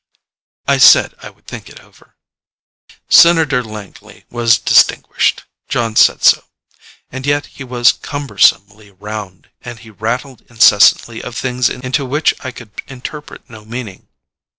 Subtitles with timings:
[0.67, 2.15] I said I would think it over.
[3.07, 5.43] Senator Langley was distinguished.
[5.69, 6.45] Jon said so.
[7.11, 12.49] And yet he was cumbersomely round, and he rattled incessantly of things into which I
[12.49, 14.07] could interpret no meaning.